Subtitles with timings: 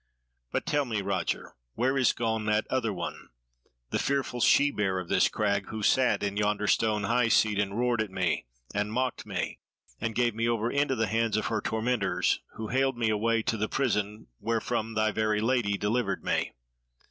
[0.51, 3.29] But tell me, Roger, where is gone that other one,
[3.91, 7.77] the fearful she bear of this crag, who sat in yonder stone high seat, and
[7.77, 9.59] roared at me and mocked me,
[9.99, 13.57] and gave me over into the hands of her tormentors, who haled me away to
[13.57, 16.53] the prison wherefrom thy very Lady delivered me?"